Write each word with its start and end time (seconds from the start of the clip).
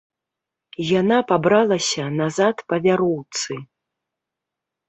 Яна 0.99 1.17
пабралася 1.33 2.03
назад 2.21 2.65
па 2.73 2.81
вяроўцы. 2.87 3.61